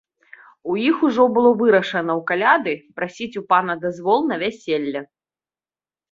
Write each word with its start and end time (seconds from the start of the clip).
У 0.71 0.75
іх 0.83 1.01
ужо 1.07 1.25
было 1.33 1.49
вырашана 1.59 2.11
ў 2.13 2.21
каляды 2.31 2.73
прасіць 2.99 3.35
у 3.41 3.43
пана 3.51 3.75
дазвол 3.83 4.19
на 4.31 4.35
вяселле. 4.45 5.01